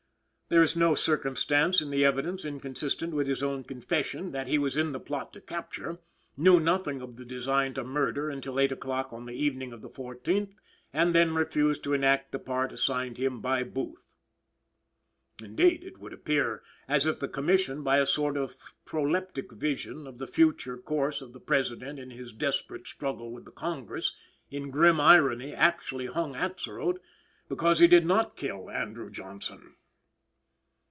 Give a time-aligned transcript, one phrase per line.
[0.51, 4.75] There is no circumstance in the evidence inconsistent with his own confession, that he was
[4.75, 5.99] in the plot to capture,
[6.35, 9.87] knew nothing of the design to murder until 8 o'clock on the evening of the
[9.89, 10.51] 14th,
[10.91, 14.13] and then refused to enact the part assigned him by Booth.
[15.41, 20.17] Indeed, it would appear as if the Commission, by a sort of proleptic vision of
[20.17, 24.17] the future course of the President in his desperate struggle with the Congress,
[24.49, 26.99] in grim irony actually hung Atzerodt
[27.47, 29.77] because he did not kill Andrew Johnson.